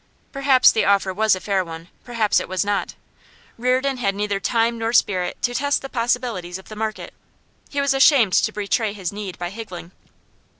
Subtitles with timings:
[0.31, 2.95] Perhaps the offer was a fair one; perhaps it was not.
[3.55, 7.13] Reardon had neither time nor spirit to test the possibilities of the market;
[7.69, 9.91] he was ashamed to betray his need by higgling.